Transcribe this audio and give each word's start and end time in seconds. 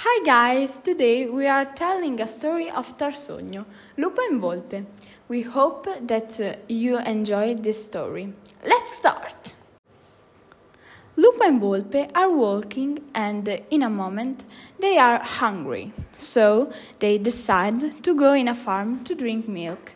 Hi 0.00 0.22
guys, 0.26 0.76
today 0.76 1.26
we 1.26 1.46
are 1.46 1.64
telling 1.64 2.20
a 2.20 2.28
story 2.28 2.70
of 2.70 2.98
Tarsogno, 2.98 3.64
Lupo 3.96 4.20
and 4.20 4.42
Volpe. 4.42 4.84
We 5.26 5.40
hope 5.40 5.86
that 6.02 6.38
uh, 6.38 6.56
you 6.68 6.98
enjoyed 6.98 7.64
this 7.64 7.84
story. 7.84 8.34
Let's 8.62 8.94
start! 8.94 9.54
Lupo 11.16 11.44
and 11.44 11.62
Volpe 11.62 12.10
are 12.14 12.30
walking 12.30 12.98
and 13.14 13.48
uh, 13.48 13.56
in 13.70 13.82
a 13.82 13.88
moment 13.88 14.44
they 14.78 14.98
are 14.98 15.18
hungry, 15.18 15.94
so 16.12 16.70
they 16.98 17.16
decide 17.16 18.02
to 18.02 18.14
go 18.14 18.34
in 18.34 18.48
a 18.48 18.54
farm 18.54 19.02
to 19.04 19.14
drink 19.14 19.48
milk. 19.48 19.94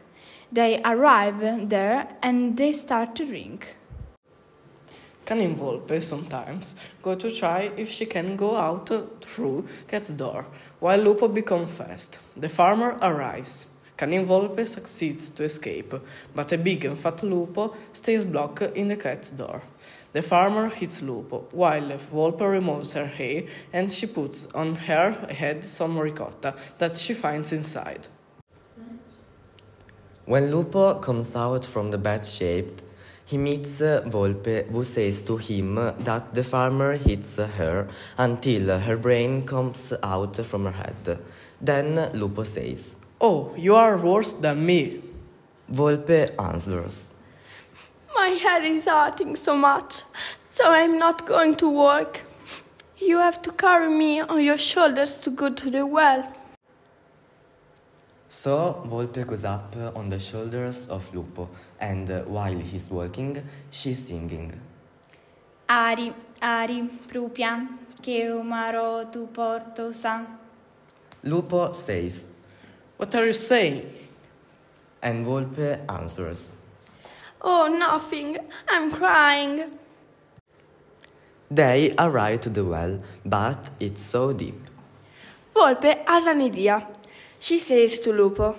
They 0.51 0.81
arrive 0.83 1.69
there 1.69 2.09
and 2.23 2.57
they 2.57 2.73
start 2.73 3.15
to 3.17 3.27
drink. 3.27 3.77
Cane 5.31 5.55
Volpe 5.55 6.03
sometimes 6.03 6.75
go 7.03 7.15
to 7.15 7.31
try 7.31 7.71
if 7.77 7.89
she 7.89 8.05
can 8.05 8.35
go 8.35 8.57
out 8.57 8.91
through 9.21 9.65
Cat's 9.87 10.09
door, 10.09 10.45
while 10.81 10.99
Lupo 10.99 11.29
becomes 11.29 11.71
fast. 11.71 12.19
The 12.37 12.49
farmer 12.49 12.97
arrives. 13.01 13.69
Cane 13.97 14.27
Volpe 14.27 14.67
succeeds 14.67 15.31
to 15.31 15.45
escape, 15.45 15.95
but 16.35 16.51
a 16.51 16.59
big 16.59 16.85
and 16.85 16.99
fat 16.99 17.23
Lupo 17.23 17.77
stays 17.93 18.25
blocked 18.25 18.63
in 18.75 18.89
the 18.89 18.97
cat's 18.97 19.31
door. 19.31 19.63
The 20.13 20.23
farmer 20.23 20.69
hits 20.69 21.01
Lupo, 21.01 21.47
while 21.53 21.97
Volpe 21.97 22.51
removes 22.51 22.95
her 22.95 23.07
hair 23.07 23.45
and 23.73 23.89
she 23.89 24.07
puts 24.07 24.47
on 24.47 24.75
her 24.75 25.13
head 25.13 25.65
some 25.65 25.97
ricotta 25.97 26.57
that 26.79 26.97
she 26.97 27.15
finds 27.15 27.53
inside. 27.53 28.09
When 30.25 30.51
Lupo 30.51 30.95
comes 30.95 31.37
out 31.37 31.65
from 31.65 31.93
the 31.93 31.99
bed 31.99 32.27
shaped, 32.27 32.83
he 33.31 33.39
meets 33.39 33.81
Volpe, 33.81 34.67
who 34.73 34.83
says 34.83 35.23
to 35.23 35.37
him 35.37 35.77
that 35.77 36.35
the 36.35 36.43
farmer 36.43 36.97
hits 36.97 37.37
her 37.37 37.87
until 38.19 38.81
her 38.81 38.97
brain 38.97 39.47
comes 39.47 39.93
out 40.03 40.37
from 40.39 40.65
her 40.65 40.73
head. 40.73 41.21
Then 41.61 42.11
Lupo 42.13 42.43
says, 42.43 42.97
Oh, 43.21 43.55
you 43.57 43.77
are 43.77 43.97
worse 43.97 44.33
than 44.33 44.67
me. 44.67 45.03
Volpe 45.71 46.35
answers, 46.41 47.13
My 48.17 48.31
head 48.31 48.65
is 48.65 48.87
hurting 48.87 49.37
so 49.37 49.55
much, 49.57 50.03
so 50.49 50.65
I'm 50.67 50.99
not 50.99 51.25
going 51.25 51.55
to 51.57 51.71
work. 51.71 52.23
You 52.99 53.19
have 53.19 53.41
to 53.43 53.53
carry 53.53 53.89
me 53.89 54.21
on 54.21 54.43
your 54.43 54.59
shoulders 54.59 55.21
to 55.21 55.31
go 55.31 55.51
to 55.51 55.71
the 55.71 55.87
well. 55.87 56.33
So 58.33 58.81
Volpe 58.87 59.27
goes 59.27 59.45
up 59.45 59.75
on 59.97 60.09
the 60.09 60.21
shoulders 60.21 60.87
of 60.87 61.13
Lupo, 61.13 61.49
and 61.81 62.09
while 62.29 62.57
he's 62.57 62.89
walking, 62.89 63.43
she's 63.71 64.07
singing. 64.07 64.53
Ari, 65.69 66.15
Ari, 66.41 66.89
propria, 67.09 67.67
che 68.01 68.29
umaro 68.31 69.11
tu 69.11 69.27
porto 69.27 69.91
sa. 69.91 70.25
Lupo 71.25 71.73
says, 71.73 72.29
What 72.99 73.13
are 73.17 73.27
you 73.27 73.33
saying? 73.33 73.83
and 75.03 75.27
Volpe 75.27 75.81
answers. 75.89 76.55
Oh, 77.43 77.67
nothing. 77.67 78.39
I'm 78.69 78.93
crying. 78.93 79.79
They 81.51 81.95
arrive 81.99 82.41
to 82.43 82.51
the 82.51 82.65
well, 82.65 83.03
but 83.27 83.71
it's 83.81 84.03
so 84.03 84.33
deep. 84.33 84.61
Volpe 85.53 86.07
has 86.07 86.27
an 86.27 86.43
idea. 86.43 86.87
She 87.41 87.59
says 87.59 87.99
to 88.01 88.13
Lupo, 88.13 88.55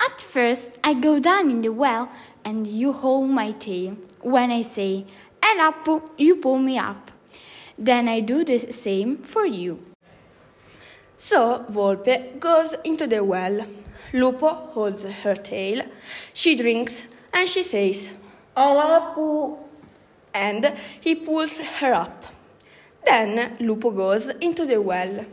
At 0.00 0.20
first, 0.22 0.78
I 0.82 0.94
go 0.94 1.20
down 1.20 1.50
in 1.50 1.60
the 1.60 1.68
well 1.68 2.10
and 2.44 2.66
you 2.66 2.92
hold 2.92 3.28
my 3.28 3.52
tail. 3.52 3.96
When 4.22 4.50
I 4.50 4.62
say, 4.62 5.04
El 5.42 5.60
up, 5.60 5.86
you 6.16 6.36
pull 6.36 6.58
me 6.58 6.78
up. 6.78 7.10
Then 7.78 8.08
I 8.08 8.20
do 8.20 8.42
the 8.42 8.58
same 8.72 9.18
for 9.18 9.44
you. 9.44 9.84
So 11.18 11.66
Volpe 11.70 12.40
goes 12.40 12.74
into 12.84 13.06
the 13.06 13.22
well. 13.22 13.66
Lupo 14.14 14.48
holds 14.48 15.04
her 15.04 15.34
tail. 15.34 15.82
She 16.32 16.56
drinks 16.56 17.02
and 17.34 17.46
she 17.46 17.62
says, 17.62 18.10
Elapu. 18.56 19.58
and 20.32 20.74
he 21.00 21.14
pulls 21.14 21.60
her 21.60 21.92
up. 21.92 22.24
Then 23.04 23.56
Lupo 23.60 23.90
goes 23.90 24.28
into 24.40 24.64
the 24.64 24.80
well. 24.80 25.26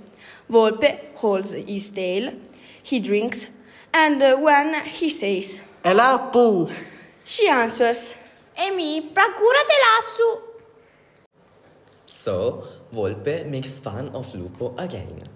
Volpe 0.50 1.16
holds 1.16 1.52
his 1.54 1.90
tail. 1.90 2.34
He 2.88 3.02
drinks, 3.02 3.50
and 3.94 4.24
uh, 4.24 4.38
when 4.38 4.74
he 4.86 5.10
says, 5.10 5.60
Elapu! 5.84 6.72
she 7.26 7.50
answers, 7.50 8.16
Emi, 8.58 9.14
procurate 9.14 9.76
lassù. 9.84 10.40
So 12.06 12.66
Volpe 12.94 13.46
makes 13.46 13.82
fun 13.82 14.08
of 14.16 14.34
Lupo 14.34 14.74
again. 14.78 15.28